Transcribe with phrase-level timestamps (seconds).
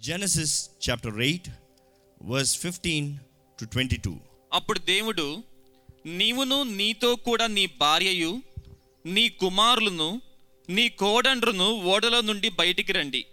[0.00, 1.48] Genesis chapter eight
[2.22, 3.18] verse fifteen
[3.60, 4.16] to twenty two
[4.52, 5.42] అప్పుడు దేవుడు
[6.06, 8.42] నీవును నీతో కూడా నీ భార్యయు
[9.06, 10.22] నీ కుమారులను
[10.68, 13.26] నీ కోడండ్రును ఓడల నుండి బయటికి రండి.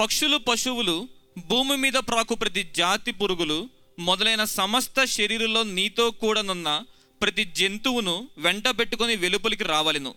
[0.00, 1.08] పక్షులు పశువులు
[1.46, 3.68] భూమి మీద ప్రాకు ప్రతి జాతి పురుగులు
[3.98, 6.84] మొదలైన సమస్త శరీరంలో నీతో కూడానున్న
[7.22, 10.14] ప్రతి జంతువును వెంట పెట్టుకుని వెలుపలికి రావలెను.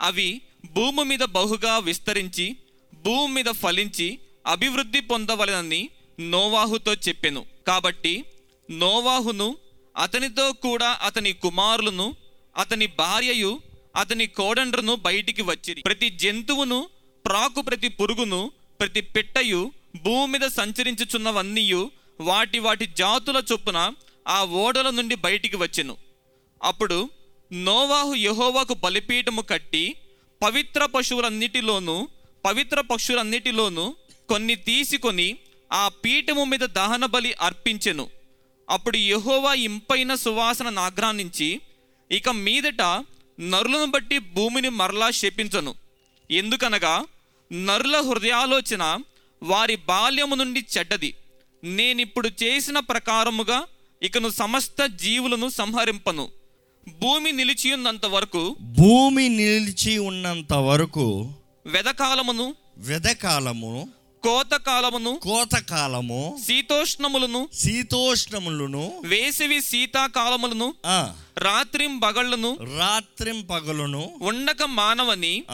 [0.00, 0.40] అవి
[0.72, 2.56] భూమి మీద బహుగా విస్తరించి
[3.04, 5.90] భూమి మీద ఫలించి అభివృద్ధి పొందవలనని
[6.20, 7.46] నోవాహుతో చెప్పెను.
[7.66, 8.24] కాబట్టి
[8.70, 9.56] నోవాహును
[9.96, 12.14] అతనితో కూడా అతని కుమారులను
[12.56, 13.60] అతని భార్యయు
[13.96, 15.82] అతని కోడండ్రును బయటికి వచ్చిరి.
[15.82, 16.88] ప్రతి జంతువును
[17.26, 21.90] ప్రాకు ప్రతి పురుగును ప్రతి పిట్టయు భూమి మీద సంచరించుచున్నవన్నీయు
[22.20, 23.92] వాటి వాటి జాతుల చొప్పున
[24.28, 25.96] ఆ ఓడల నుండి బయటికి వచ్చెను.
[26.62, 27.10] అప్పుడు
[27.52, 29.94] నోవాహు యెహోవాకు బలిపీఠము కట్టి
[30.42, 32.08] పవిత్ర పశువులన్నిటిలోనూ
[32.44, 33.94] పవిత్ర పక్షులన్నిటిలోనూ
[34.28, 35.36] కొన్ని తీసుకొని
[35.72, 38.06] ఆ పీఠము మీద దహన బలి అర్పించెను.
[38.70, 41.60] అప్పుడు యెహోవా ఇంపైన సువాసన నాగ్రానించి
[42.12, 42.82] ఇక మీదట
[43.40, 45.74] నరులను బట్టి భూమిని మరలా శపించను.
[46.30, 47.04] ఎందుకనగా
[47.52, 48.98] నరుల హృదయాలోచన
[49.42, 51.14] వారి బాల్యము నుండి చెడ్డది.
[51.64, 53.64] నేనిప్పుడు చేసిన ప్రకారముగా
[54.02, 56.28] ఇకను సమస్త జీవులను సంహరింపను.
[56.88, 61.34] భూమి నిలిచియున్నంత వరకు భూమి నిలిచి ఉన్నంత వరకు
[61.66, 63.88] వెదకాలమును వెదకాలము
[64.24, 75.44] కోతకాలమును కోతకాలము శీతోష్ణములను శీతోష్ణములను వేసవి శీతాకాలములను ఆ, రాత్రిం బగళ్ళను రాత్రిం పగలును ఉండక మానవని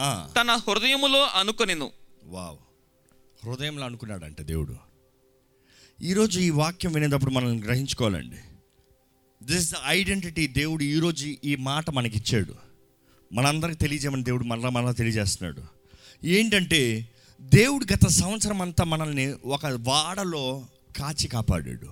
[0.41, 1.91] తన హృదయములో అనుకొనెను.
[2.23, 2.57] వావ్.
[3.45, 4.75] హృదయంలో అనుకున్నాడంట దేవుడు.
[6.01, 8.37] ఈరోజు ఈ వాక్యం వినేటప్పుడు మనం గ్రహించుకోవాలండి.
[9.43, 12.55] దిస్ ద ఐడెంటిటీ దేవుడు ఈరోజు ఈ మాట మనకిచ్చాడు.
[13.33, 15.63] మనందరికి తెలియజేయమని దేవుడు మళ్ళా మళ్ళా తెలియజేస్తున్నాడు.
[16.25, 17.09] ఏంటంటే
[17.41, 20.65] దేవుడు గత సంవత్సరం అంతా మనల్ని ఒక వాడలో
[20.97, 21.87] కాచి కాపాడాడు.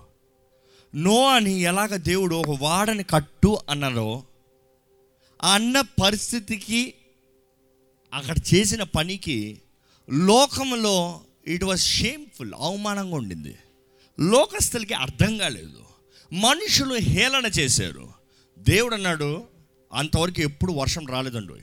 [0.95, 4.23] నో అని ఎలాగ దేవుడు ఒక వాడని కట్టు అన్నారో
[5.43, 6.93] ఆ అన్న పరిస్థితికి
[8.13, 9.61] అక్కడ చేసిన పనికి
[10.09, 13.57] లోకంలో ఇట్ వాజ్ షేమ్ఫుల్ అవమానంగా ఉండింది.
[14.19, 15.83] లోకస్తులకి అర్థం కాలేదు.
[16.33, 18.09] మనుషులు హేళన చేశారు.
[18.59, 19.43] దేవుడు అన్నాడు
[19.93, 21.53] అంతవరకు ఎప్పుడు వర్షం రాలేదండి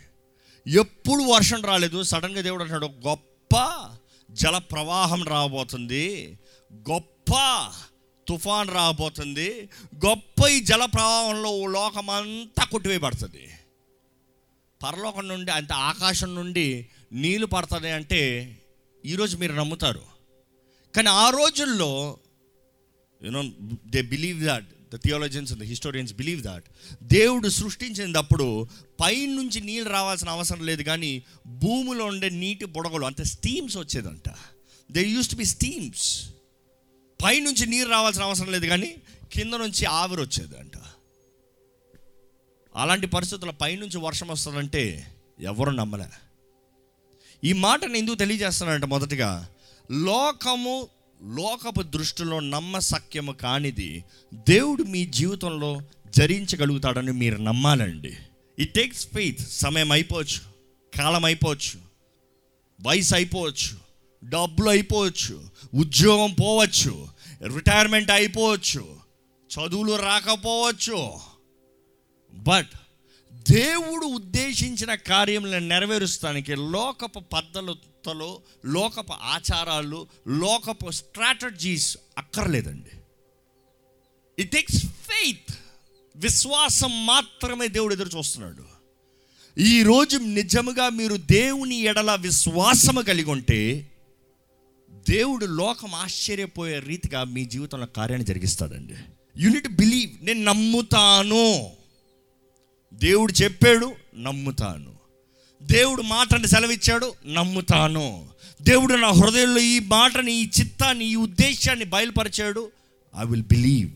[0.79, 2.03] ఎప్పుడు వర్షం రాలేదు.
[2.03, 3.91] సడన్గా దేవుడు అన్నాడు గొప్ప గొప్ప
[4.31, 6.39] జల ప్రవాహం రాబోతుంది.
[6.91, 7.31] గొప్ప
[8.29, 9.69] తుఫాన్ రాబోతుంది.
[10.07, 13.45] గొప్ప ఈ జల ప్రవాహంలో లోకమంతా కొట్టివేయబడుతుంది.
[14.83, 18.21] పరలోకం నుండి అంత ఆకాశం నుండి నీళ్ళు పడుతుంది అంటే
[19.05, 20.03] ఈరోజు మీరు నమ్ముతారు.
[20.97, 22.19] కానీ ఆ రోజుల్లో
[23.23, 23.43] you know
[23.87, 26.65] they believe that the theologians the historians believe that
[27.03, 28.67] దేవుడు సృష్టించినప్పుడు
[29.01, 34.29] పైనుంచి నీళ్ళు రావాల్సిన అవసరం లేదు కానీ భూమిలో ఉండే నీటి బుడగలు అంటే steams వచ్చేదంట.
[34.91, 36.29] They used to be steams
[37.25, 38.97] పైనుంచి నీరు రావాల్సిన అవసరం లేదు కానీ
[39.33, 40.73] కింద నుంచి ఆవిరి వచ్చేదంట.
[42.77, 46.05] అలాంటి పరిస్థితుల్లో పైనుంచి వర్షం వస్తుందంటే ఎవరు నమ్మలే.
[47.45, 49.49] ఈ మాటను ఎందుకు తెలియజేస్తానంటే మొదటిగా
[49.93, 50.89] లోకము
[51.23, 54.05] లోకపు దృష్టిలో నమ్మసక్యము కానిది
[54.35, 55.83] దేవుడు మీ జీవితంలో
[56.17, 58.17] జరించగలుగుతాడని మీరు నమ్మాలండి.
[58.59, 60.41] ఇట్ టేక్స్ ఫెయిత్ సమయం అయిపోవచ్చు.
[60.99, 61.81] కాలం అయిపోవచ్చు.
[62.87, 63.77] వయసు అయిపోవచ్చు.
[64.25, 65.49] డబ్బులు అయిపోవచ్చు.
[65.75, 67.09] ఉద్యోగం పోవచ్చు.
[67.55, 68.97] రిటైర్మెంట్ అయిపోవచ్చు.
[69.53, 71.13] చదువులు రాకపోవచ్చు.
[72.35, 72.71] బట్
[73.51, 77.77] దేవుడు ఉద్దేశించిన కార్యములను నెరవేరుస్తానికి లోకపు పద్ధతులు
[78.65, 82.91] లోకపు ఆచారాలు లోకపు స్ట్రాటజీస్ అక్కర్లేదండి.
[84.39, 85.55] ఇట్ టేక్స్ ఫెయిత్
[86.17, 88.77] విశ్వాసం మాత్రమే దేవుడు ఎదురు చూస్తున్నాడు.
[89.59, 93.91] ఈరోజు నిజముగా మీరు దేవుని ఎడల విశ్వాసము కలిగి ఉంటే
[95.09, 98.95] దేవుడు లోకం ఆశ్చర్యపోయే రీతిగా మీ జీవితంలో కార్యాన్ని జరిగిస్తాడండి.
[99.37, 101.71] యూనిట్ బిలీవ్ నేను నమ్ముతాను.
[102.93, 104.96] దేవుడు చెప్పాడు నమ్ముతాను.
[105.67, 108.29] దేవుడు మాటని సెలవిచ్చాడు నమ్ముతాను.
[108.63, 112.73] దేవుడు నా హృదయంలో ఈ మాటని ఈ చిత్తాన్ని ఈ ఉద్దేశాన్ని బయలుపరిచాడు.
[113.21, 113.91] ఐ విల్ బిలీవ్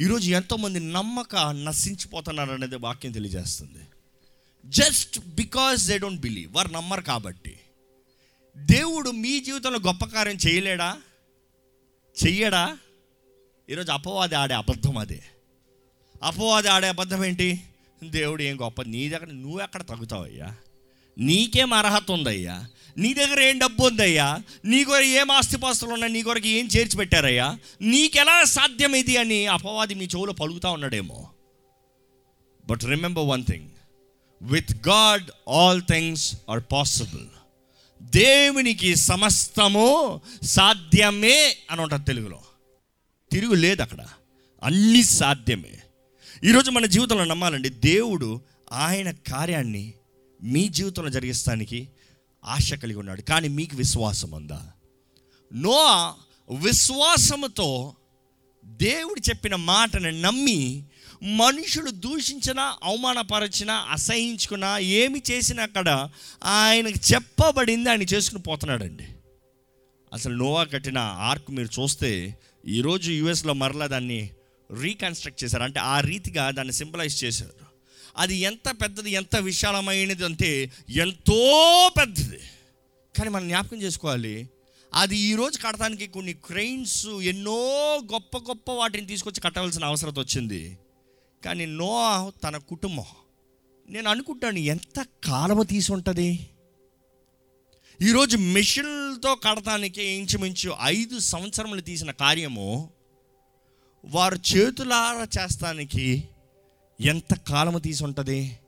[0.00, 3.84] ఈరోజు ఎంతోమంది నమ్మక నశించిపోతున్నారు అనేది వాక్యం తెలియజేస్తుంది.
[4.66, 7.60] Just because they don't believe వారు నమ్మరు కాబట్టి.
[8.56, 10.96] దేవుడు మీ జీవితంలో గొప్ప కార్యం చేయలేడా?
[12.26, 12.78] చెయ్యడా?
[13.70, 15.22] ఈరోజు అపవాది ఆడే అబద్ధం అదే.
[16.22, 17.60] అపవాది ఆడే అబద్ధం ఏంటి?
[18.04, 20.56] దేవుడు ఏం గొప్ప నీ దగ్గర నువ్వు ఎక్కడ తగ్గుతావయ్యా?
[21.18, 22.66] నీకేం అర్హత ఉందయ్యా?
[22.98, 24.42] నీ దగ్గర ఏం డబ్బు ఉందయ్యా?
[24.64, 26.12] నీ కొరకు ఏం ఆస్తిపాస్తులు ఉన్నాయి?
[26.12, 27.58] నీ కొరకు ఏం చేర్చి పెట్టారయ్యా?
[27.80, 31.30] నీకెలా సాధ్యం ఇది అని అపవాది మీ చెవులో పలుకుతా ఉన్నాడేమో.
[32.66, 33.68] But remember one thing
[34.42, 37.26] with God all things are possible
[38.02, 42.40] దేవునికి సమస్తము సాధ్యమే అని ఉంటుంది తెలుగులో.
[43.32, 43.98] తిరుగు లేదు అక్కడ.
[44.62, 45.78] అన్నీ సాధ్యమే.
[46.44, 48.40] ఈరోజు మన జీవితంలో నమ్మాలండి దేవుడు
[48.72, 49.92] ఆయన కార్యాన్ని
[50.42, 51.88] మీ జీవితంలో జరిగిస్తానికి
[52.44, 53.22] ఆశ కలిగి ఉన్నాడు.
[53.22, 54.72] కానీ మీకు విశ్వాసం ఉందా?
[55.54, 56.14] నో
[56.60, 57.94] విశ్వాసముతో
[58.64, 60.84] దేవుడు చెప్పిన మాటను నమ్మి
[61.22, 66.08] మనుషులు దూషించినా అవమానపరచినా అసహించుకున్నా ఏమి చేసినా అక్కడ
[66.44, 69.08] ఆయనకు చెప్పబడింది ఆయన చేసుకుని పోతున్నాడండి.
[70.12, 74.30] అసలు నోవా కట్టిన ఆర్క్ మీరు చూస్తే ఈరోజు యుఎస్లో మరలా దాన్ని
[74.80, 75.62] రీకన్స్ట్రక్ట్ చేశారు.
[75.62, 77.67] అంటే ఆ రీతిగా దాన్ని సింబలైజ్ చేశారు.
[78.18, 81.40] అది ఎంత పెద్దది ఎంత విశాలమైనది అంటే ఎంతో
[81.98, 82.40] పెద్దది.
[83.16, 84.48] కానీ మనం జ్ఞాపకం చేసుకోవాలి
[84.94, 87.60] అది ఈరోజు కట్టడానికి కొన్ని క్రెయిన్స్ ఎన్నో
[88.12, 90.78] గొప్ప గొప్ప వాటిని తీసుకొచ్చి కట్టవలసిన అవసరం వచ్చింది.
[91.44, 93.08] కానీ నో తన కుటుంబం
[93.88, 96.48] నేను అనుకుంటాను ఎంత కాలము తీసి ఉంటుంది.
[98.02, 102.90] ఈరోజు మిషన్లతో కడటానికి ఇంచుమించు ఐదు సంవత్సరములు తీసిన కార్యము
[104.04, 106.28] వారు చేతులారా చేస్తానికి
[107.00, 108.58] ఎంత కాలము తీసి ఉంటుంది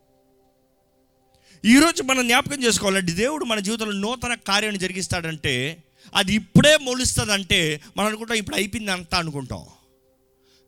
[1.64, 5.82] ఈరోజు మనం జ్ఞాపకం చేసుకోవాలంటే దేవుడు మన జీవితంలో నూతన కార్యాన్ని జరిగిస్తాడంటే
[6.14, 9.64] అది ఇప్పుడే మొలుస్తుందంటే మనం అనుకుంటాం ఇప్పుడు అయిపోయింది అంతా అనుకుంటాం.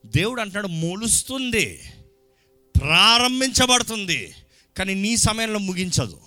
[0.06, 1.80] దేవుడు అంటున్నాడు మొలుస్తుంది
[2.80, 4.34] ప్రారంభించబడుతుంది
[4.78, 6.20] కానీ నీ సమయంలో ముగించదు.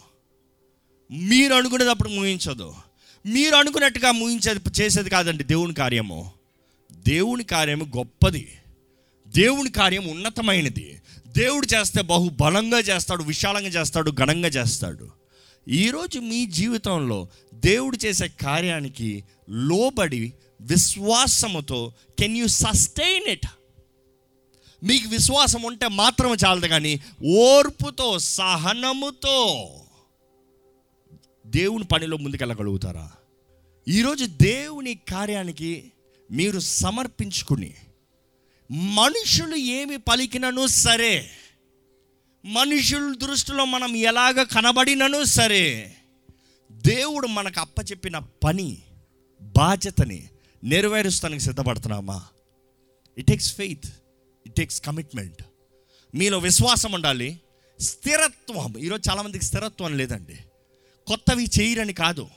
[1.11, 2.75] మీరు అనుకునేటప్పుడు ముగించదు.
[3.25, 6.31] మీరు అనుకున్నట్టుగా ముగించేది చేసేది కాదండి దేవుని కార్యము.
[6.91, 8.57] దేవుని కార్యము గొప్పది.
[9.27, 11.01] దేవుని కార్యం ఉన్నతమైనది.
[11.37, 15.09] దేవుడు చేస్తే బహు బలంగా చేస్తాడు విశాలంగా చేస్తాడు ఘనంగా చేస్తాడు.
[15.67, 23.47] ఈరోజు మీ జీవితంలో దేవుడు చేసే కార్యానికి లోబడి విశ్వాసముతో కెన్ యూ సస్టైన్ ఇట్
[24.83, 26.99] మీకు విశ్వాసం ఉంటే మాత్రం చాలదు కానీ
[27.37, 29.69] ఓర్పుతో సహనముతో
[31.47, 33.11] దేవుని పనిలో ముందుకెళ్ళగలుగుతారా?
[33.87, 35.91] ఈరోజు దేవుని కార్యానికి
[36.31, 37.73] మీరు సమర్పించుకుని
[38.71, 41.29] మనుషులు ఏమి పలికినను సరే.
[42.45, 45.95] మనుషుల దృష్టిలో మనం ఎలాగ కనబడినను సరే.
[46.71, 48.77] దేవుడు మనకు అప్పచెప్పిన పని
[49.41, 50.29] బాధ్యతని
[50.63, 52.25] నెరవేరుస్తానికి సిద్ధపడుతున్నామా?
[53.17, 53.85] It takes faith
[54.45, 55.43] it takes commitment
[56.15, 57.39] మీలో విశ్వాసం ఉండాలి.
[57.79, 58.77] స్థిరత్వం.
[58.77, 60.35] ఈరోజు చాలామందికి స్థిరత్వం లేదండి.
[61.07, 62.27] కొత్తవి చేయరని కాదు.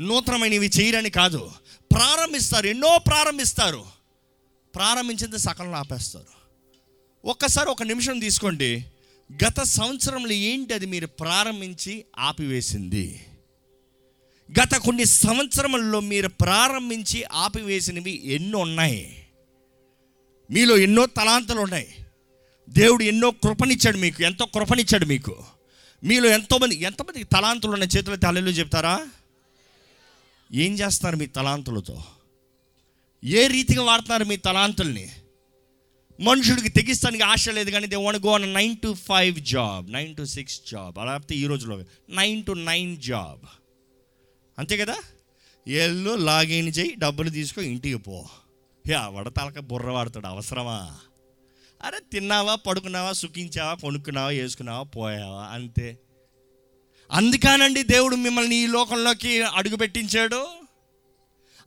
[0.00, 1.50] నూతనమైనవి చేయరని కాదు.
[1.92, 2.66] ప్రారంభిస్తారు.
[2.66, 3.97] ఎన్నో ప్రారంభిస్తారు.
[4.74, 6.38] ప్రారంభించింది సకలం ఆపేస్తారు.
[7.24, 8.84] ఒక్కసారి ఒక నిమిషం తీసుకోండి.
[9.44, 13.26] గత సంవత్సరంలో ఏంటి అది మీరు ప్రారంభించి ఆపివేసింది?
[14.62, 19.26] గత కొన్ని సంవత్సరంలో మీరు ప్రారంభించి ఆపివేసినవి ఎన్నో ఉన్నాయి.
[20.50, 21.94] మీలో ఎన్నో తలాంతలు ఉన్నాయి.
[22.68, 25.44] దేవుడు ఎన్నో కృపనిచ్చాడు మీకు ఎంతో కృపనిచ్చాడు మీకు.
[26.04, 29.08] మీలో ఎంతోమంది ఎంతమంది తలాంతులు ఉన్న చేతులు తలలు చెప్తారా?
[30.52, 32.04] ఏం చేస్తారు మీ తలాంతులతో?
[33.24, 35.08] ఏ రీతిగా వాడుతున్నారు మీ తలాంతుల్ని?
[36.20, 40.24] మనుషుడికి తెగిస్తానికి ఆశ లేదు కానీ they want go on nine to five job nine to
[40.24, 43.46] six job అలా ఈ రోజులో నైన్ టు నైన్ జాబ్
[44.58, 44.96] అంతే కదా?
[45.68, 48.26] ఏళ్ళు లాగిన్ చేయి డబ్బులు తీసుకో ఇంటికి పో.
[48.88, 50.98] యా వడతలక బుర్ర వాడతాడు అవసరమా?
[51.82, 55.42] అరే తిన్నావా పడుకున్నావా సుఖించావా కొనుక్కున్నావా వేసుకున్నావా పోయావా?
[55.42, 55.98] అంతే.
[57.12, 60.48] అందుకానండి దేవుడు మిమ్మల్ని ఈ లోకంలోకి అడుగుపెట్టించాడు.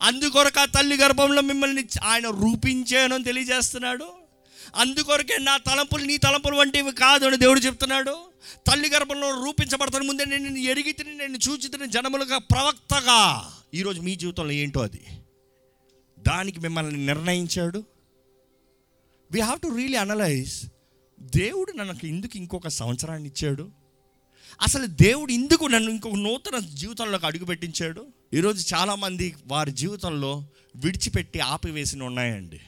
[0.02, 4.08] అందుకొరకు ఆ తల్లి గర్భంలో మిమ్మల్ని ఆయన రూపించానని తెలియజేస్తున్నాడు.
[4.76, 8.18] అందుకొరకే నా తలంపులు నీ తలంపులు వంటివి కాదు అని దేవుడు చెప్తున్నాడు.
[8.68, 13.54] తల్లి గర్భంలో రూపించబడతాను ముందే నేను నిన్ను ఎరిగి తిని నేను చూచితిని జనములుగా ప్రవక్తగా.
[13.74, 15.02] ఈరోజు మీ జీవితంలో ఏంటో అది?
[16.20, 17.84] దానికి మిమ్మల్ని నిర్ణయించాడు.
[19.32, 20.66] We have to really analyse
[21.20, 23.70] దేవుడు నాకు ఇందుకు ఇంకొక సంవత్సరాన్ని ఇచ్చాడు.
[24.62, 28.08] అసలు దేవుడు ఇందుకు నన్ను ఇంకొక నూతన జీవితంలోకి అడుగుపెట్టించాడు.
[28.34, 30.46] ఈరోజు చాలామంది వారి జీవితంలో
[30.76, 32.60] విడిచిపెట్టి ఆపివేసిన ఉన్నాయండి.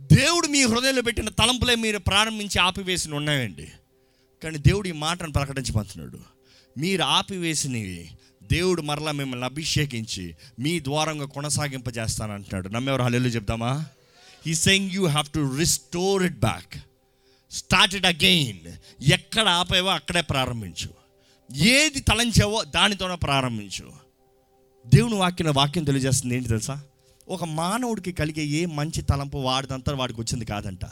[0.00, 3.68] దేవుడు మీ హృదయంలో పెట్టిన తలంపులే మీరు ప్రారంభించి ఆపివేసిన ఉన్నాయండి.
[4.42, 6.18] కానీ దేవుడు ఈ మాటను ప్రకటించబోతున్నాడు
[6.78, 8.10] మీరు ఆపివేసినవి
[8.52, 12.68] దేవుడు మరలా మిమ్మల్ని అభిషేకించి మీ ద్వారంగా కొనసాగింపజేస్తానంటున్నాడు.
[12.68, 13.86] నమ్మెవరు హల్లెలు చెప్దామా?
[14.46, 16.78] ఈ saying you have to restore it back
[17.50, 18.72] start again
[19.12, 20.88] ఎక్కడ ఆపేవో అక్కడే ప్రారంభించు.
[21.56, 24.01] ఏది తలంచావో దానితోనే ప్రారంభించు.
[24.86, 26.82] దేవుని వాక్యం వాక్యం తెలియజేస్తుంది ఏంటి తెలుసా?
[27.28, 30.84] ఒక మానవుడికి కలిగే ఏ మంచి తలంపు వాడిదంతా వాడికి వచ్చింది కాదంట.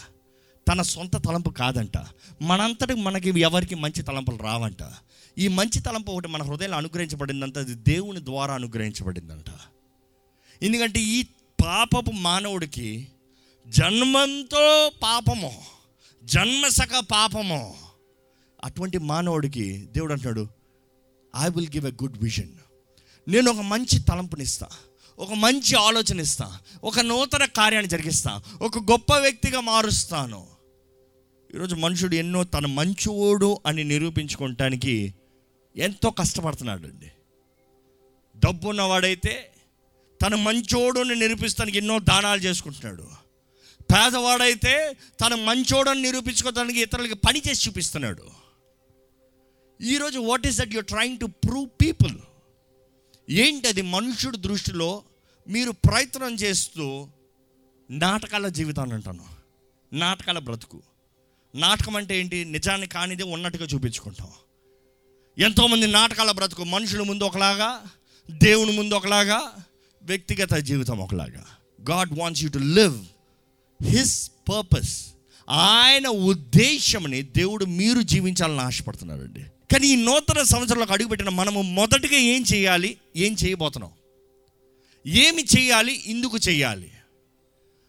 [0.68, 1.98] తన సొంత తలంపు కాదంట.
[2.42, 4.76] మనంతటి మనకి ఎవరికి మంచి తలంపులు రావంట.
[5.38, 9.44] ఈ మంచి తలంపు ఒకటి మన హృదయంలో అనుగ్రహించబడిందంట అది దేవుని ద్వారా అనుగ్రహించబడిందంట.
[10.62, 11.22] ఎందుకంటే ఈ
[11.64, 13.08] పాపపు మానవుడికి
[13.68, 15.62] జన్మంతో పాపము
[16.24, 17.74] జన్మసక పాపము
[18.64, 20.48] అటువంటి మానవుడికి దేవుడు అంటున్నాడు
[21.36, 22.48] I will give a good vision
[23.28, 24.68] నేను ఒక మంచి తలంపునిస్తా.
[25.18, 28.42] ఒక మంచి ఆలోచన ఇస్తా ఒక నూతన కార్యాన్ని జరిగిస్తా.
[28.62, 30.46] ఒక గొప్ప వ్యక్తిగా మారుస్తాను.
[31.54, 35.14] ఈరోజు మనుషుడు ఎన్నో తన మంచోడు అని నిరూపించుకోవటానికి
[35.76, 37.12] ఎంతో కష్టపడుతున్నాడు అండి
[38.38, 39.50] డబ్బు ఉన్నవాడైతే
[40.22, 43.02] తన మంచోడుని నిరూపిస్తానికి ఎన్నో దానాలు చేసుకుంటున్నాడు.
[43.80, 48.22] పేదవాడైతే తన మంచోడని నిరూపించుకోవడానికి ఇతరులకి పని చేసి చూపిస్తున్నాడు.
[49.82, 52.18] ఈరోజు what is that you're trying to prove people
[53.30, 55.02] ఏంటి అది మనుషుడి దృష్టిలో
[55.48, 57.08] మీరు ప్రయత్నం చేస్తూ
[57.90, 59.24] నాటకాల జీవితాన్ని అంటాను.
[59.92, 60.82] నాటకాల బ్రతుకు.
[61.54, 62.44] నాటకం అంటే ఏంటి?
[62.44, 64.28] నిజాన్ని కానిదే ఉన్నట్టుగా చూపించుకుంటాం.
[65.38, 66.64] ఎంతోమంది నాటకాల బ్రతుకు.
[66.64, 67.84] మనుషుల ముందు ఒకలాగా
[68.30, 69.64] దేవుని ముందు ఒకలాగా
[70.02, 71.46] వ్యక్తిగత జీవితం ఒకలాగా.
[71.90, 73.06] God wants you to live
[73.84, 75.06] his purpose.
[75.50, 82.96] ఆయన ఉద్దేశంని దేవుడు మీరు జీవించాలని ఆశపడుతున్నాడండి కానీ ఈ నూతన సంవత్సరంలోకి అడుగుపెట్టిన మనము మొదటిగా ఏం చేయాలి?
[83.16, 83.92] ఏం చేయబోతున్నాం?
[85.06, 86.02] ఏమి చేయాలి?
[86.06, 86.90] ఎందుకు చేయాలి.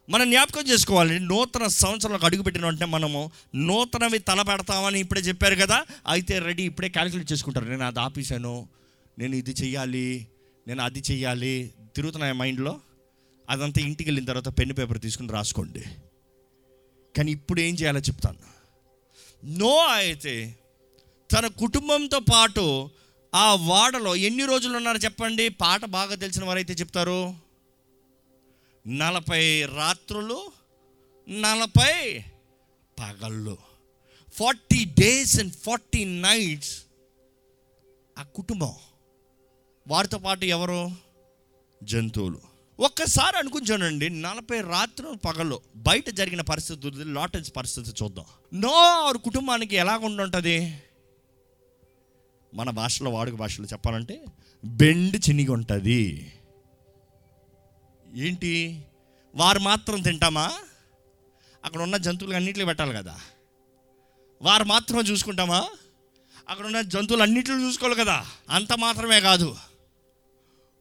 [0.10, 5.86] మనం జ్ఞాపకం చేసుకోవాలి నూతన సంవత్సరంలోకి అడుగుపెట్టిన అంటే మనము నూతనవి తలపెడతామని ఇప్పుడే చెప్పారు కదా?
[6.08, 7.66] అయితే రెడీ ఇప్పుడే క్యాలిక్యులేట్ చేసుకుంటారు.
[7.66, 8.68] నేను అది ఆపేశాను
[9.20, 10.28] నేను ఇది చెయ్యాలి
[10.68, 12.80] నేను అది చెయ్యాలి తిరుగుతున్నాయి మైండ్లో?
[13.50, 15.84] అదంతా ఇంటికి వెళ్ళిన తర్వాత పెన్ను పేపర్ తీసుకుని రాసుకోండి.
[17.18, 18.38] కానీ ఇప్పుడు ఏం చేయాలో చెప్తాను.
[19.46, 20.56] నో అయితే
[21.34, 22.90] తన కుటుంబంతో పాటు
[23.36, 25.50] ఆ వాడలో ఎన్ని రోజులు ఉన్నారు చెప్పండి?
[25.50, 27.36] పాట బాగా తెలిసిన వారైతే చెప్తారు.
[28.88, 30.52] నలభై రాత్రులు
[31.30, 32.24] నలభై
[33.00, 33.58] పగళ్ళు.
[34.34, 36.84] Forty days and forty nights
[38.20, 38.74] ఆ కుటుంబం.
[39.88, 40.92] వారితో పాటు ఎవరు?
[41.84, 42.42] జంతువులు.
[42.80, 48.26] ఒక్కసారి అనుకుంటానండి నలభై రాత్రులు పగలు బయట జరిగిన పరిస్థితి లాటెన్స్ పరిస్థితి చూద్దాం.
[48.54, 50.78] నో ఆరు కుటుంబానికి ఎలాగ ఉండుంటుంది
[52.54, 54.26] మన భాషలో వాడుక భాషలో చెప్పాలంటే
[54.66, 56.34] బెండ్ చినిగి ఉంటుంది.
[58.16, 58.84] ఏంటి?
[59.36, 60.52] వారు మాత్రం తింటామా?
[61.66, 63.20] అక్కడ ఉన్న జంతువులు అన్నింటిలో పెట్టాలి కదా.
[64.42, 65.68] వారు మాత్రం చూసుకుంటామా?
[66.50, 68.26] అక్కడ ఉన్న జంతువులు అన్నింటిలో చూసుకోవాలి కదా.
[68.50, 69.58] అంత మాత్రమే కాదు.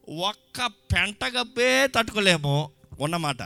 [0.08, 2.70] ఒక్క పెంట గబ్బే తట్టుకోలేము.
[3.00, 3.42] ఉన్నమాట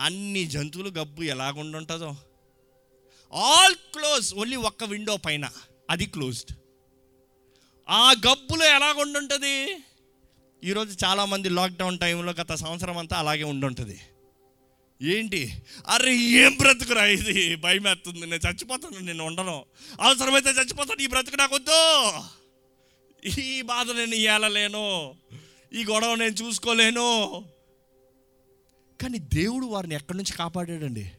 [0.00, 2.16] అన్ని జంతువులు గబ్బు ఎలాగుండుంటుందో.
[3.34, 5.50] ఆల్ క్లోజ్ ఓన్లీ ఒక్క విండో పైన.
[5.90, 6.52] అది క్లోజ్డ్
[7.88, 9.76] ఆ గబ్బులో ఎలాగుండుంటుంది
[10.64, 14.00] ఈరోజు చాలామంది లాక్డౌన్ టైంలో గత సంవత్సరం అంతా అలాగే ఉండుంటుంది.
[15.02, 15.56] ఏంటి?
[15.88, 17.56] అరే ఏం బ్రతుకురా ఇది?
[17.56, 18.20] భయం వేస్తుంది.
[18.20, 19.64] నేను చచ్చిపోతాను నేను ఉండను.
[20.00, 22.20] అవసరమైతే చచ్చిపోతాను ఈ బ్రతుకు నాకు వద్దు.
[23.40, 25.14] ఈ బాధ నేను ఇయ్యాలలేను
[25.72, 27.44] ఈ గొడవ నేను చూసుకోలేను.
[29.02, 31.12] కానీ దేవుడు వారిని ఎక్కడి నుంచి కాపాడాడండి?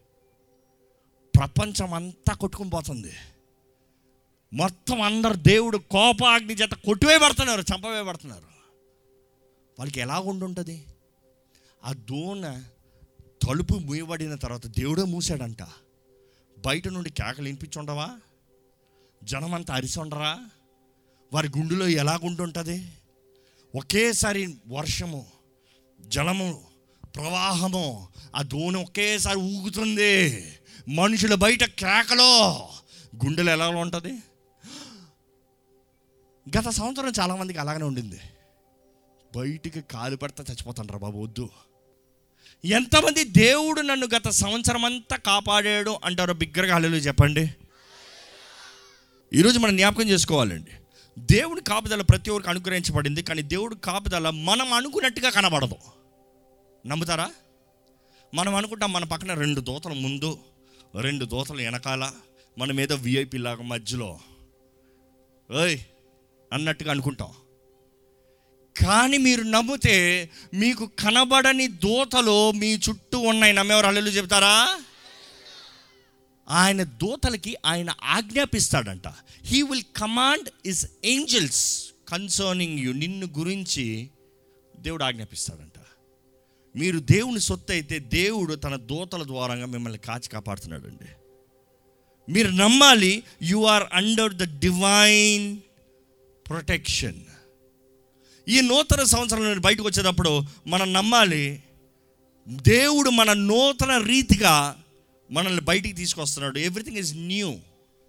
[1.36, 3.13] ప్రపంచం అంతా కొట్టుకుని పోతుంది.
[4.53, 8.43] మొత్తం అందరు దేవుడు కోపాగ్ని చేత కొట్టివేయబడుతున్నారు చంపవేయబడుతున్నారు.
[9.79, 10.19] వాళ్ళకి ఎలా
[11.83, 12.63] ఆ దోణ
[13.43, 15.63] తలుపు మూయబడిన తర్వాత దేవుడే మూసాడంట
[16.57, 18.10] బయట నుండి కేకలు వినిపించుండవా?
[19.24, 20.39] జనమంతా అరిసొండరా
[21.33, 22.89] వారి గుండెలో ఎలాగుంటుంటుంది
[23.75, 25.25] ఒకేసారి వర్షము
[26.01, 26.62] జలము
[27.15, 30.43] ప్రవాహము ఆ దోణి ఒకేసారి ఊగుతుంది.
[30.88, 32.69] మనుషులు బయట కేకలో
[33.25, 34.13] గుండెలు ఎలా ఉంటుంది?
[36.50, 38.19] గత సంవత్సరం చాలామందికి అలాగనే ఉండింది.
[39.35, 41.50] బయటికి కాలు పడితే చచ్చిపోతాండ్రా బాబు వద్దు.
[42.65, 47.53] ఎంతమంది దేవుడు నన్ను గత సంవత్సరం అంతా కాపాడాడు అంటారో బిగ్గరగా హల్లెలూయా చెప్పండి.
[49.33, 50.71] ఈరోజు మనం జ్ఞాపకం చేసుకోవాలండి.
[51.19, 55.75] దేవుడి కాపుదల ప్రతి ఒక్కరికి అనుగ్రహించబడింది కానీ దేవుడి కాపుదల మనం అనుకున్నట్టుగా కనబడదు.
[56.88, 57.31] నమ్ముతారా?
[58.33, 60.39] మనం అనుకుంటాం మన పక్కన రెండు దోతలు ముందు
[61.01, 62.12] రెండు దోతలు వెనకాల
[62.57, 64.19] మనం ఏదో విఐపి లాగా మధ్యలో.
[65.62, 65.79] ఓయ్
[66.53, 67.29] అన్నట్టుగా అనుకుంటాం.
[68.86, 73.53] కానీ మీరు నమ్మితే మీకు కనబడని దూతలు మీ చుట్టూ ఉన్నాయి.
[73.53, 74.81] నమ్మేవారు అల్లెలు చెప్తారా
[76.50, 79.07] ఆయన దూతలకి ఆయన ఆజ్ఞాపిస్తాడంట.
[79.45, 84.10] He will command his angels concerning you నిన్ను గురించి
[84.79, 85.79] దేవుడు ఆజ్ఞాపిస్తాడంట.
[86.75, 91.10] మీరు దేవుని సొత్తు అయితే దేవుడు తన దూతల ద్వారంగా మిమ్మల్ని కాచి కాపాడుతున్నాడండి.
[92.31, 95.57] మీరు నమ్మాలి you are under the divine
[96.50, 97.21] protection
[98.50, 101.63] ఈ నూతన సంవత్సరం నుండి బయటకు వచ్చేటప్పుడు మనం నమ్మాలి
[102.47, 104.83] దేవుడు మన నూతన రీతిగా
[105.31, 106.59] మనల్ని బయటికి తీసుకొస్తున్నాడు.
[106.59, 107.55] Everything is new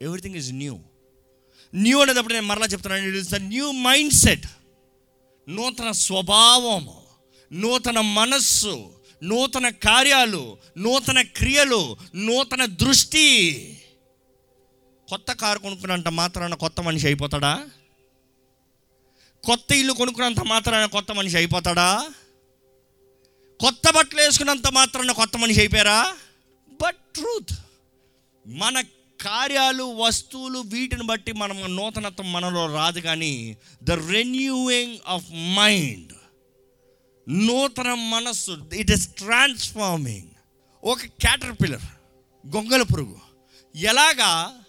[0.02, 0.78] everything is new
[1.74, 4.46] new అనేటప్పుడు నేను మరలా చెప్తున్నాను it is the new mind set
[5.48, 6.90] నూతన స్వభావం
[7.52, 13.28] నూతన మనస్సు నూతన కార్యాలు నూతన క్రియలు నూతన దృష్టి.
[15.08, 17.68] కొత్త కారు కొనుక్కున్నంత మాత్రాన కొత్త మనిషి అయిపోతాడా?
[19.44, 22.10] కొత్త ఇల్లు కొనుక్కున్నంత మాత్రాన కొత్త మనిషి అయిపోతాడా?
[23.60, 26.16] కొత్త బట్టలు వేసుకున్నంత మాత్రాన కొత్త మనిషి అయిపోయారా?
[26.82, 27.52] బట్ ట్రూత్
[28.46, 28.80] మన
[29.20, 36.12] కార్యాలు వస్తువులు వీటిని బట్టి మనం నూతనత్వం మనలో రాదు కానీ ద రెన్యూయింగ్ ఆఫ్ మైండ్
[37.28, 40.28] నూతన మనస్సు ఇట్ ఇస్ ట్రాన్స్ఫార్మింగ్
[40.84, 41.86] ఒక క్యాటర్ పిల్లర్
[42.46, 43.16] గొంగల పురుగు
[43.76, 44.60] ఎలాగా?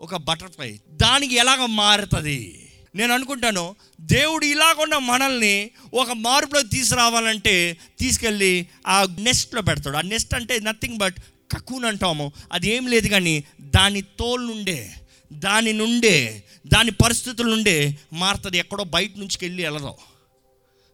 [0.00, 2.69] ఒక బటర్ఫ్లై దానికి ఎలాగ మారుతుంది?
[2.94, 9.96] నేను అనుకుంటాను దేవుడు ఇలాగున్న మనల్ని ఒక మార్పులో తీసుకురావాలంటే తీసుకెళ్ళి ఆ నెస్ట్లో పెడతాడు.
[9.96, 11.16] ఆ నెస్ట్ అంటే నథింగ్ బట్
[11.52, 12.32] కక్కున్ అంటాము.
[12.52, 14.92] అది ఏం లేదు కానీ దాని తోలు నుండే
[15.32, 18.58] దాని నుండే దాని పరిస్థితుల నుండే మారుతుంది.
[18.58, 19.94] ఎక్కడో బయట నుంచి వెళ్ళి వెళ్ళదు.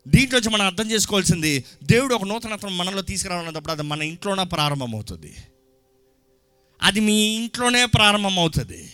[0.08, 5.36] దీంట్లో మనం అర్థం చేసుకోవాల్సింది దేవుడు ఒక నూతనత్వం మనలో తీసుకురావాలన్నప్పుడు అది మన ఇంట్లోనే ప్రారంభమవుతుంది.
[6.82, 8.92] అది మీ ఇంట్లోనే ప్రారంభమవుతుంది.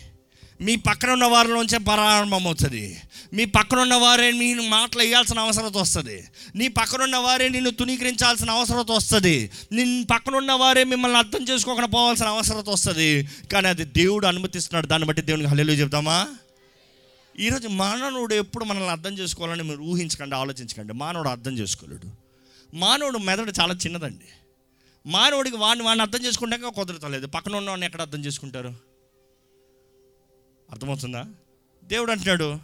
[0.63, 3.01] మీ పక్కన ఉన్న వారిలోంచే ప్రారంభమవుతుంది.
[3.33, 6.25] మీ పక్కన ఉన్న వారే మీ మాటలు వేయాల్సిన అవసరం వస్తుంది.
[6.55, 9.51] నీ పక్కన ఉన్న వారే నిన్ను తునీకరించాల్సిన అవసరం వస్తుంది.
[9.73, 13.29] నిన్ను పక్కన ఉన్న వారే మిమ్మల్ని అర్థం చేసుకోకుండా పోవాల్సిన అవసరం వస్తుంది.
[13.53, 14.87] కానీ అది దేవుడు అనుమతిస్తున్నాడు.
[14.87, 16.29] దాన్ని బట్టి దేవునికి హల్లెలు చెప్తామా?
[17.39, 20.93] ఈరోజు మానవుడు ఎప్పుడు మనల్ని అర్థం చేసుకోవాలని మీరు ఊహించకండి ఆలోచించకండి.
[20.93, 22.11] మానవుడు అర్థం చేసుకోలేడు.
[22.77, 24.25] మానవుడు మెదడు చాలా చిన్నదండి.
[25.07, 27.27] మానవుడికి వాడిని వాడిని అర్థం చేసుకుంటాక కుదరతలేదు.
[27.27, 28.92] పక్కన ఉన్న వాడిని ఎక్కడ అర్థం చేసుకుంటారు?
[30.73, 31.27] అర్థమవుతుందా?
[31.85, 32.59] దేవుడు అంటున్నాడు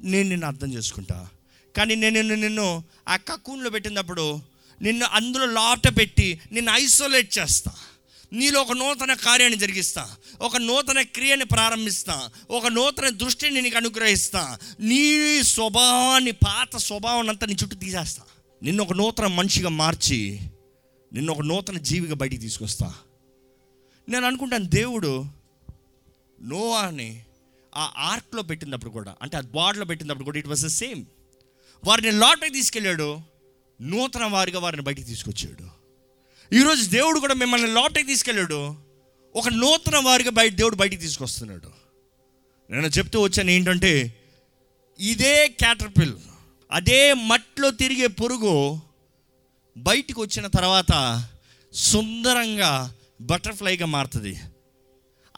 [0.00, 1.28] నేను నిన్ను అర్థం చేసుకుంటా.
[1.76, 4.40] కానీ నేను నిన్ను నిన్ను ఆ కక్కున్లో పెట్టినప్పుడు
[4.82, 7.72] నిన్ను అందులో లాట పెట్టి నిన్ను ఐసోలేట్ చేస్తా.
[8.32, 10.16] నీలో ఒక నూతన కార్యాన్ని జరిగిస్తా.
[10.40, 12.30] ఒక నూతన క్రియని ప్రారంభిస్తా.
[12.50, 14.58] ఒక నూతన దృష్టిని నీకు అనుగ్రహిస్తా.
[14.80, 18.22] నీ స్వభావాన్ని పాత స్వభావాన్ని అంతా నీ చుట్టూ తీసేస్తా.
[18.62, 20.40] నిన్ను ఒక నూతన మనిషిగా మార్చి
[21.12, 22.94] నిన్ను ఒక నూతన జీవిగా బయటికి తీసుకొస్తా.
[24.08, 25.26] నేను అనుకుంటాను దేవుడు
[26.42, 27.22] నోవాని
[27.76, 31.04] ఆ ఆర్క్లో పెట్టినప్పుడు కూడా అంటే ఆ బాడ్లో పెట్టినప్పుడు కూడా ఇట్ వాస్ ద సేమ్
[31.84, 33.20] వారిని లాట్కి తీసుకెళ్ళాడు.
[33.80, 35.66] నూతన వారిగా వారిని బయటికి తీసుకొచ్చాడు.
[36.54, 38.76] ఈరోజు దేవుడు కూడా మిమ్మల్ని లోటకి తీసుకెళ్ళాడు.
[39.36, 41.70] ఒక నూతన వారిగా బయట దేవుడు బయటికి తీసుకొస్తున్నాడు.
[42.70, 44.14] నేను చెప్తూ వచ్చాను ఏంటంటే
[45.00, 46.14] ఇదే క్యాటర్పిల్
[46.70, 48.80] అదే మట్లో తిరిగే పురుగు
[49.76, 51.24] బయటికి వచ్చిన తర్వాత
[51.72, 54.38] సుందరంగా బటర్ఫ్లైగా మారుతుంది.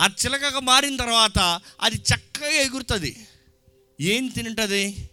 [0.01, 3.27] ఆ చిలకగా మారిన తర్వాత అది చక్కగా ఎగురుతుంది.
[4.01, 5.11] ఏం తింటుంది?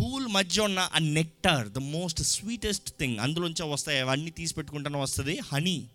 [0.00, 5.38] పూల్ మధ్య ఉన్న ఆ nectar the most sweetest thing అందులోంచి వస్తాయి అవన్నీ తీసి పెట్టుకుంటానే వస్తుంది.
[5.52, 5.88] హనీ.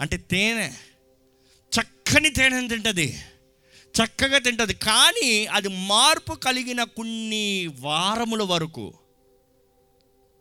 [0.00, 0.70] అంటే తేనె.
[1.80, 3.22] చక్కని తేనెని తింటుంది.
[3.84, 4.74] చక్కగా తింటుంది.
[4.74, 8.94] కానీ అది మార్పు కలిగిన కొన్ని వారముల వరకు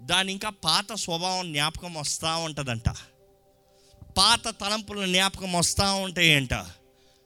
[0.01, 2.89] దాని ఇంకా పాత స్వభావం జ్ఞాపకం వస్తూ ఉంటుందంట.
[4.17, 6.65] పాత తలంపుల జ్ఞాపకం వస్తూ ఉంటాయంట.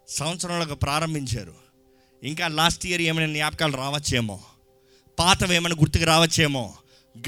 [0.07, 1.55] సంవత్సరాలకు ప్రారంభించారు.
[2.23, 4.39] ఇంకా లాస్ట్ ఇయర్ ఏమైనా జ్ఞాపకాలు రావచ్చేమో?
[5.19, 6.75] పాతవి ఏమైనా గుర్తుకు రావచ్చేమో?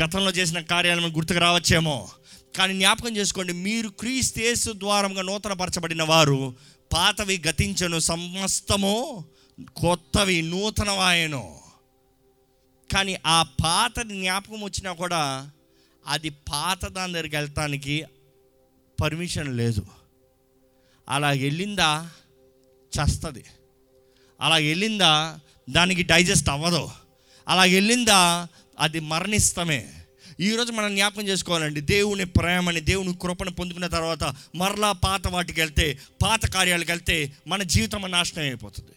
[0.04, 2.10] గతంలో చేసిన కార్యాలు గుర్తుకు రావచ్చేమో?
[2.58, 6.56] కానీ జ్ఞాపకం చేసుకోండి మీరు క్రీస్తేసు ద్వారంగా నూతనపరచబడిన వారు
[6.94, 9.26] పాతవి గతించను సమస్తము
[9.76, 11.60] కొత్తవి నూతనవాయను.
[12.94, 15.52] కానీ ఆ పాత జ్ఞాపకం వచ్చినా కూడా
[16.08, 18.06] అది పాత దాని దగ్గరికి వెళ్తానికి
[19.02, 19.86] పర్మిషన్ లేదు.
[21.10, 22.10] అలా వెళ్ళిందా?
[22.90, 23.44] చస్తుంది.
[24.42, 25.40] అలా వెళ్ళిందా?
[25.70, 26.90] దానికి డైజెస్ట్ అవ్వదు.
[27.48, 28.48] అలా వెళ్ళిందా?
[28.80, 29.94] అది మరణిస్తమే.
[30.40, 36.46] ఈరోజు మనం జ్ఞాపకం చేసుకోవాలండి దేవుని ప్రేమని దేవుని కృపను పొందుకున్న తర్వాత మరలా పాత వాటికి వెళ్తే పాత
[36.46, 38.92] కార్యాలకు వెళ్తే మన జీవితం నాశనం అయిపోతుంది.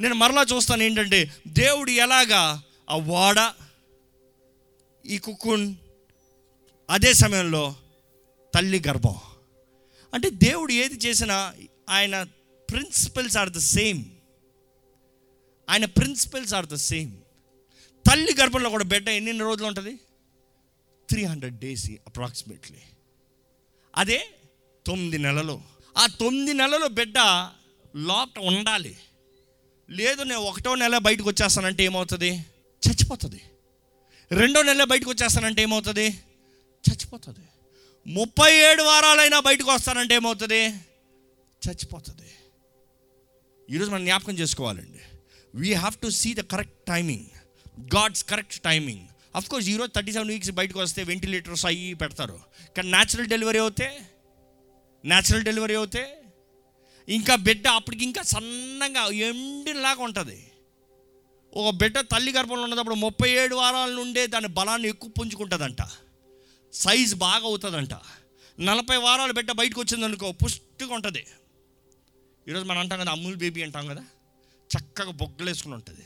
[0.00, 3.52] నేను మరలా చూస్తాను ఏంటంటే దేవుడు ఎలాగా ఆ వాడ
[5.06, 5.74] ఈ కుక్కున్
[6.90, 7.74] అదే సమయంలో
[8.54, 9.16] తల్లి గర్భం.
[10.14, 11.54] అంటే దేవుడు ఏది చేసినా
[11.88, 12.22] ఆయన
[12.70, 14.04] ప్రిన్సిపల్స్ ఆర్ ద సేమ్
[15.70, 17.12] ఆయన ప్రిన్సిపల్స్ ఆర్ ద సేమ్
[18.10, 19.98] తల్లి గర్భంలో కూడా బిడ్డ ఎన్ని రోజులు ఉంటుంది?
[21.08, 22.78] త్రీ హండ్రెడ్ డేస్ అప్రాక్సిమేట్లీ
[23.96, 24.30] అదే
[24.86, 25.60] తొమ్మిది నెలలు.
[25.96, 27.18] ఆ తొమ్మిది నెలలు బిడ్డ
[27.96, 28.96] లోపట ఉండాలి.
[29.90, 32.30] లేదు నేను ఒకటో నెల బయటకు వచ్చేస్తానంటే ఏమవుతుంది?
[32.88, 33.40] చచ్చిపోతుంది.
[34.32, 36.06] రెండో నెల బయటకు వచ్చేస్తానంటే ఏమవుతుంది?
[36.88, 37.46] చచ్చిపోతుంది.
[38.08, 40.66] ముప్పై ఏడు వారాలైనా బయటకు వస్తానంటే ఏమవుతుంది?
[41.64, 42.30] చచ్చిపోతుంది.
[43.70, 44.98] ఈరోజు మనం జ్ఞాపకం చేసుకోవాలండి.
[45.54, 47.26] We have to see the correct timing
[47.96, 52.40] God's correct timing of course ఈరోజు థర్టీ సెవెన్ వీక్స్ బయటకు వస్తే వెంటిలేటర్స్ అయ్యి పెడతారు.
[52.76, 54.00] కానీ న్యాచురల్ డెలివరీ అవుతే?
[55.04, 56.18] న్యాచురల్ డెలివరీ అవుతే?
[57.08, 60.50] ఇంకా బిడ్డ అప్పటికి ఇంకా సన్నగా ఎండిలాగా ఉంటుంది.
[61.54, 65.82] ఒక బిడ్డ తల్లి గర్భంలో ఉన్నప్పుడు ముప్పై ఏడు వారాల నుండే దాని బలాన్ని ఎక్కువ పుంజుకుంటుందంట.
[66.72, 67.94] సైజ్ బాగా అవుతుందంట
[68.58, 71.26] నలభై వారాలు బిడ్డ బయటకు వచ్చిందనుకో పుష్టిగా ఉంటుంది
[72.46, 74.04] ఈరోజు మనం అంటాం కదా అమూల్ బేబీ అంటాం కదా
[74.70, 76.04] చక్కగా బొగ్గలు వేసుకుని ఉంటుంది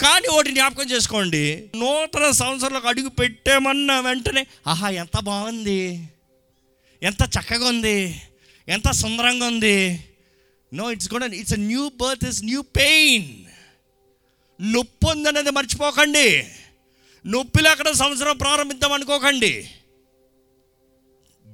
[0.00, 6.10] కానీ ఒకటి జ్ఞాపకం చేసుకోండి నూతన సంవత్సరంలోకి అడుగు పెట్టామన్న వెంటనే ఆహా ఎంత బాగుంది
[7.02, 8.22] ఎంత చక్కగా ఉంది
[8.68, 10.04] ఎంత సుందరంగా ఉంది.
[10.72, 13.44] No it's good it's new birth is new pain
[14.60, 16.28] నొప్పి ఉందనేది మర్చిపోకండి.
[17.26, 19.68] నొప్పి లేకుండా సంవత్సరం ప్రారంభిద్దాం అనుకోకండి.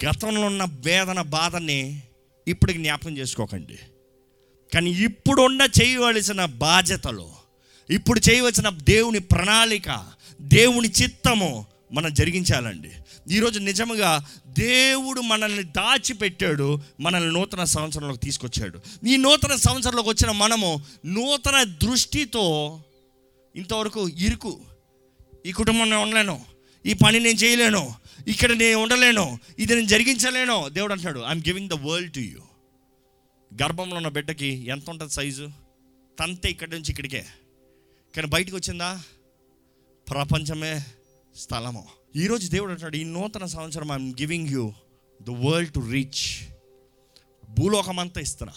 [0.06, 2.02] గతంలో ఉన్న వేదన బాధని
[2.48, 3.78] ఇప్పుడు జ్ఞాపకం చేసుకోకండి.
[4.74, 7.30] కానీ ఇప్పుడున్న చేయవలసిన బాధ్యతలు
[7.90, 10.06] ఇప్పుడు చేయవలసిన దేవుని ప్రణాళిక
[10.40, 12.90] దేవుని చిత్తము మనం జరిగించాలండి.
[13.30, 18.80] ఈరోజు నిజముగా దేవుడు మనల్ని దాచిపెట్టాడు మనల్ని నూతన సంవత్సరంలోకి తీసుకొచ్చాడు.
[19.06, 22.80] ఈ నూతన సంవత్సరంలోకి వచ్చిన మనము నూతన దృష్టితో
[23.56, 24.61] ఇంతవరకు ఇరుకు
[25.46, 26.44] ఈ కుటుంబం నేను ఉండలేను.
[26.87, 27.94] ఈ పని నేను చేయలేను.
[28.29, 29.38] ఇక్కడ నేను ఉండలేను.
[29.59, 30.68] ఇది నేను జరిగించలేను.
[30.68, 32.38] దేవుడు అంటున్నాడు I'm giving the world to you
[33.62, 35.50] గర్భంలో ఉన్న బిడ్డకి ఎంత ఉంటుంది సైజు?
[36.18, 37.26] తంతే ఇక్కడి నుంచి ఇక్కడికే.
[38.16, 39.03] కానీ బయటకు వచ్చిందా?
[40.11, 40.83] ప్రపంచమే
[41.37, 41.88] స్థలము.
[42.16, 44.72] ఈరోజు దేవుడు అంటాడు ఈ నూతన సంవత్సరం I'm giving you
[45.22, 46.53] the world to reach
[47.50, 48.55] భూలోకమంతా ఇస్తున్నా.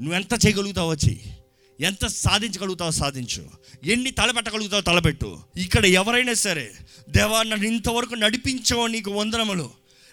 [0.00, 1.36] నువ్వు ఎంత చేయగలుగుతావో చెయ్యి.
[1.82, 3.44] ఎంత సాధించగలుగుతావో సాధించు.
[3.84, 5.38] ఎన్ని తలపెట్టగలుగుతావో తలపెట్టు.
[5.56, 6.70] ఇక్కడ ఎవరైనా సరే
[7.10, 9.70] దేవా నన్ను ఇంతవరకు నడిపించావు నీకు వందనములు.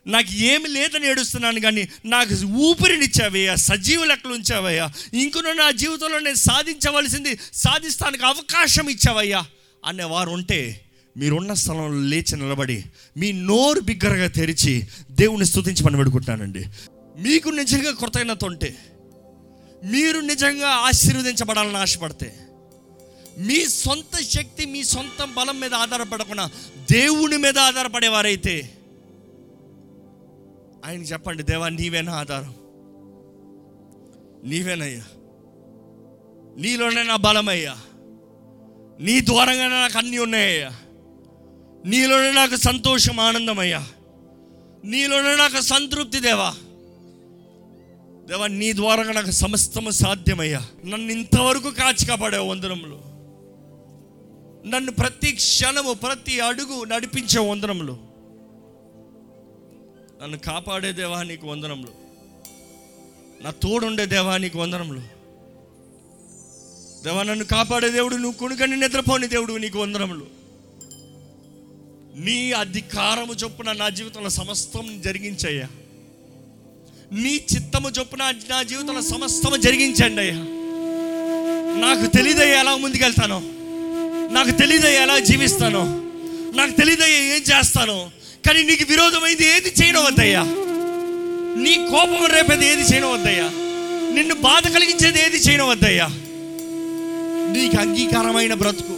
[0.08, 4.92] నాకు ఏమి లేదని ఏడుస్తున్నాను కానీ నాకు ఊపిరినిచ్చావయ్యా సజీవ లెక్కలు ఉంచావయ్యా.
[5.14, 9.46] ఇంకను నా జీవితంలో నేను సాధించవలసింది సాధిస్తానికి అవకాశం ఇచ్చావయ్యా.
[9.86, 10.86] అనేవారు ఉంటే
[11.18, 12.84] మీరున్న స్థలంలో లేచి నిలబడి
[13.18, 16.66] మీ నోరు బిగ్గరగా తెరిచి దేవుని పని పెడుకుంటానండి
[17.18, 18.76] మీకు నిజంగా కృతజ్ఞత ఉంటే
[19.86, 22.36] మీరు నిజంగా ఆశీర్వదించబడాలని ఆశపడితే
[23.38, 26.50] మీ సొంత శక్తి మీ సొంత బలం మీద ఆధారపడకుండా
[26.92, 28.76] దేవుని మీద ఆధారపడేవారైతే
[30.86, 32.56] ఆయన చెప్పండి దేవా నీవేనా ఆధారం.
[34.44, 35.04] నీవేనయ్యా.
[36.58, 37.78] నీలోనే నా బలమయ్యా.
[39.00, 40.72] నీ ద్వారంగానే నాకు అన్నీ ఉన్నాయ్యా.
[41.86, 43.88] నీలోనే నాకు సంతోషం ఆనందమయ్యా.
[44.86, 46.56] నీలోనే నాకు సంతృప్తి దేవా.
[48.30, 50.62] దేవా నీ ద్వారా నాకు సమస్తము సాధ్యమయ్యా.
[50.86, 53.02] నన్ను ఇంతవరకు కాచి కాపాడే వందనములు.
[54.68, 57.98] నన్ను ప్రతి క్షణము ప్రతి అడుగు నడిపించే వందనములు.
[60.24, 61.92] నన్ను కాపాడే దేవా నీకు వందనములు.
[63.44, 65.00] నా తోడుండే దేవా నీకు వందనములు.
[67.04, 70.28] దేవా నన్ను కాపాడే దేవుడు నువ్వు కొనుకని నిద్రపోని దేవుడు నీకు వందనములు.
[72.18, 75.70] నీ అధికారము చొప్పున నా జీవితంలో సమస్తం జరిగించయ్యా.
[77.14, 80.36] నీ చిత్తము చొప్పున నా జీవితంలో సమస్తము జరిగించండి అయ్యా.
[81.80, 83.42] నాకు తెలియదయ్యా ఎలా ముందుకెళ్తానో.
[84.32, 85.84] నాకు తెలియదయ్యా ఎలా జీవిస్తానో.
[86.58, 88.10] నాకు తెలియదయ్యా ఏం చేస్తానో.
[88.48, 90.44] కానీ నీకు విరోధమైంది ఏది చేయనవద్దయ్యా
[91.62, 93.44] నీ కోపం రేపేది ఏది చేయనవద్దయ్యా
[94.16, 96.08] నిన్ను బాధ కలిగించేది ఏది చేయనవద్దయ్యా
[97.52, 98.98] నీకు అంగీకారమైన బ్రతుకు.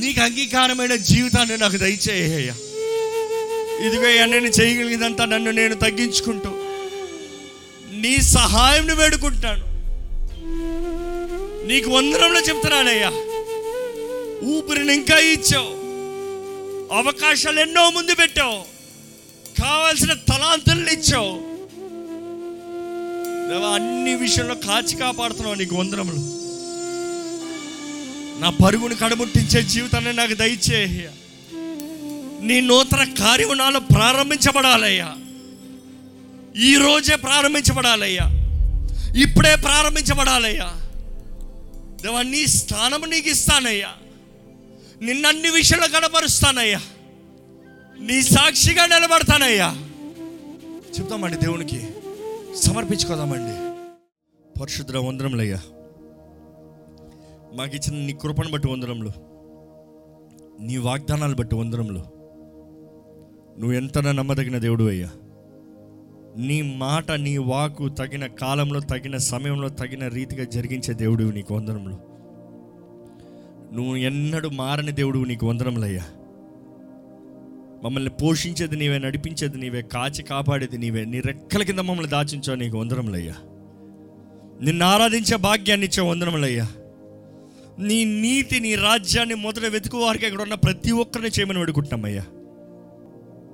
[0.00, 2.54] నీకు అంగీకారమైన జీవితాన్ని నాకు దయచేయ్యా
[3.86, 6.57] ఇదిగో నేను చేయగలిగినంత నన్ను నేను తగ్గించుకుంటూ
[8.00, 9.64] నీ సహాయం వేడుకుంటాను.
[11.66, 13.08] నీకు వందరంలో చెప్తున్నానయ్యా.
[14.48, 15.78] ఊపిరిని ఇంకా ఇచ్చావు.
[16.94, 18.62] అవకాశాలు ఎన్నో ముందు పెట్టావు.
[19.60, 21.48] కావాల్సిన తలాంతులను ఇచ్చావు.
[23.74, 26.38] అన్ని విషయంలో కాచి కాపాడుతున్నావు నీకు వందరములు
[28.40, 31.08] నా పరుగుని కడముట్టించే జీవితాన్ని నాకు దయచేయ
[32.42, 35.14] నీ నూతన కార్యము నాలో ప్రారంభించబడాలయ్యా.
[36.56, 38.22] ఈ రోజే ప్రారంభించబడాలయ్యా.
[39.16, 40.72] ఇప్పుడే ప్రారంభించబడాలయ్యా.
[42.02, 43.88] దేవా నీ స్థానం నీకు ఇస్తానయ్యా.
[45.02, 46.80] నిన్నన్ని విషయాలు కనపరుస్తానయ్యా
[48.00, 49.74] నీ సాక్షిగా నిలబడతానయ్యా.
[50.98, 51.88] చెప్తామండి దేవునికి.
[52.56, 53.68] సమర్పించుకోదామండి.
[54.60, 55.60] పరిశుద్ర వందరంలయ్యా
[57.54, 59.10] మాకు ఇచ్చిన నీ కృపను బట్టి వందరంలో
[60.60, 62.00] నీ వాగ్దానాలు బట్టి వందరంలో
[63.58, 65.10] నువ్వు ఎంత నమ్మదగిన దేవుడు అయ్యా.
[66.38, 71.98] నీ మాట నీ వాకు తగిన కాలంలో తగిన సమయంలో తగిన రీతిగా జరిగించే దేవుడు నీకు వందనములు.
[73.74, 76.04] నువ్వు ఎన్నడూ మారని దేవుడు నీకు వందనములయ్యా.
[77.84, 81.04] మమ్మల్ని పోషించేది నీవే నడిపించేది నీవే కాచి కాపాడేది నీవే.
[81.04, 83.34] నీ రెక్కల కింద మమ్మల్ని దాచించావు నీకు వందనములయ్యా.
[84.62, 86.68] నిన్ను ఆరాధించే భాగ్యాన్ని ఇచ్చే వందనములయ్యా.
[87.78, 92.24] నీ నీతి నీ రాజ్యాన్ని మొదట వెతుకు వారికి ఇక్కడ ఉన్న ప్రతి ఒక్కరిని చేయమని వేడుకుంటున్నామయ్యా.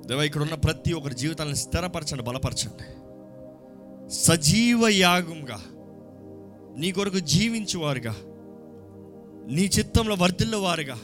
[0.05, 2.85] దేవా ఇక్కడ ఉన్న ప్రతి ఒక్కరి జీవితాలను స్థిరపరచండి బలపరచండి.
[4.09, 5.59] సజీవ యాగంగా
[6.77, 8.15] నీ కొరకు జీవించేవారుగా
[9.55, 10.99] నీ చిత్తంలో వర్ధిల్లవారుగా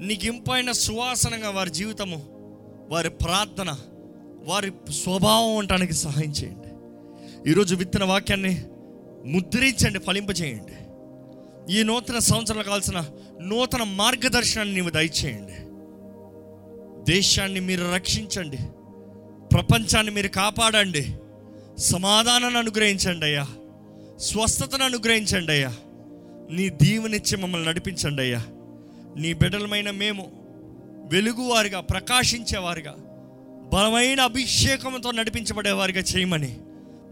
[0.00, 2.22] నీకు ఇంపైన సువాసనగా వారి జీవితము
[2.88, 3.76] వారి ప్రార్థన
[4.44, 6.70] వారి స్వభావం ఉండటానికి సహాయం చేయండి.
[7.50, 8.64] ఈరోజు విత్తన వాక్యాన్ని
[9.24, 10.76] ముద్రించండి ఫలింపజేయండి.
[11.74, 13.04] ఈ నూతన సంవత్సరాలు కావాల్సిన
[13.42, 15.65] నూతన మార్గదర్శనాన్ని నీవు దయచేయండి.
[17.08, 18.56] దేశాన్ని మీరు రక్షించండి.
[19.52, 21.14] ప్రపంచాన్ని మీరు కాపాడండి.
[21.78, 23.46] సమాధానాన్ని అనుగ్రహించండి అయ్యా.
[24.20, 25.74] స్వస్థతను అనుగ్రహించండి అయ్యా.
[26.50, 28.42] నీ దీవెనిచ్చి మమ్మల్ని నడిపించండి అయ్యా.
[29.16, 30.30] నీ బిడ్డలమైన మేము
[31.12, 32.94] వెలుగువారిగా ప్రకాశించేవారిగా
[33.72, 36.58] బలమైన అభిషేకంతో నడిపించబడేవారిగా చేయమని.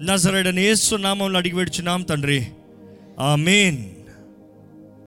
[0.01, 2.47] నజరడని యేసు నామంలో అడిగి తండ్రి తండ్రి.
[3.21, 3.91] మెయిన్